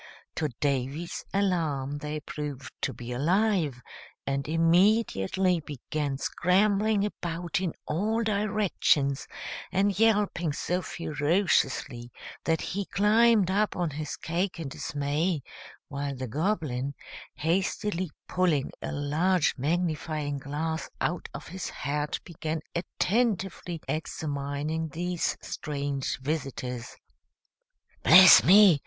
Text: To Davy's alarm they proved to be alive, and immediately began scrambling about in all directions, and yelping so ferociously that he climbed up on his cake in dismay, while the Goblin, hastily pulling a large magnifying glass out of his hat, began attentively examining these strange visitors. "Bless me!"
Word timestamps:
To 0.37 0.49
Davy's 0.59 1.25
alarm 1.31 1.99
they 1.99 2.21
proved 2.21 2.73
to 2.81 2.91
be 2.91 3.11
alive, 3.11 3.83
and 4.25 4.47
immediately 4.47 5.59
began 5.59 6.17
scrambling 6.17 7.05
about 7.05 7.61
in 7.61 7.73
all 7.85 8.23
directions, 8.23 9.27
and 9.71 9.99
yelping 9.99 10.53
so 10.53 10.81
ferociously 10.81 12.11
that 12.45 12.61
he 12.61 12.85
climbed 12.85 13.51
up 13.51 13.75
on 13.75 13.91
his 13.91 14.17
cake 14.17 14.59
in 14.59 14.69
dismay, 14.69 15.43
while 15.87 16.15
the 16.15 16.27
Goblin, 16.27 16.95
hastily 17.35 18.09
pulling 18.27 18.71
a 18.81 18.91
large 18.91 19.53
magnifying 19.55 20.39
glass 20.39 20.89
out 20.99 21.29
of 21.35 21.49
his 21.49 21.69
hat, 21.69 22.17
began 22.23 22.61
attentively 22.73 23.79
examining 23.87 24.87
these 24.87 25.37
strange 25.43 26.17
visitors. 26.17 26.97
"Bless 28.01 28.43
me!" 28.43 28.79